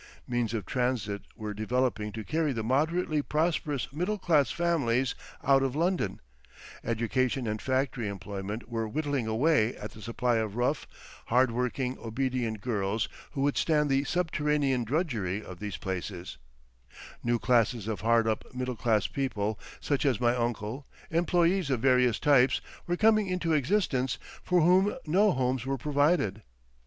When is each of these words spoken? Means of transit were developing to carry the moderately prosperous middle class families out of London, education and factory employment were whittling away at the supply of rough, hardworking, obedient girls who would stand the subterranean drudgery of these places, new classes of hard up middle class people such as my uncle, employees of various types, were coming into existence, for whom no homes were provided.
Means 0.27 0.55
of 0.55 0.65
transit 0.65 1.21
were 1.35 1.53
developing 1.53 2.11
to 2.13 2.23
carry 2.23 2.53
the 2.53 2.63
moderately 2.63 3.21
prosperous 3.21 3.93
middle 3.93 4.17
class 4.17 4.49
families 4.49 5.13
out 5.43 5.61
of 5.61 5.75
London, 5.75 6.19
education 6.83 7.45
and 7.45 7.61
factory 7.61 8.07
employment 8.07 8.67
were 8.67 8.87
whittling 8.87 9.27
away 9.27 9.75
at 9.77 9.91
the 9.91 10.01
supply 10.01 10.37
of 10.37 10.55
rough, 10.55 10.87
hardworking, 11.27 11.99
obedient 11.99 12.61
girls 12.61 13.07
who 13.33 13.41
would 13.41 13.57
stand 13.57 13.91
the 13.91 14.03
subterranean 14.03 14.83
drudgery 14.85 15.39
of 15.45 15.59
these 15.59 15.77
places, 15.77 16.39
new 17.23 17.37
classes 17.37 17.87
of 17.87 18.01
hard 18.01 18.27
up 18.27 18.43
middle 18.55 18.75
class 18.75 19.05
people 19.05 19.59
such 19.79 20.03
as 20.03 20.19
my 20.19 20.35
uncle, 20.35 20.87
employees 21.11 21.69
of 21.69 21.79
various 21.79 22.17
types, 22.17 22.59
were 22.87 22.97
coming 22.97 23.27
into 23.27 23.53
existence, 23.53 24.17
for 24.41 24.61
whom 24.61 24.95
no 25.05 25.31
homes 25.31 25.63
were 25.63 25.77
provided. 25.77 26.41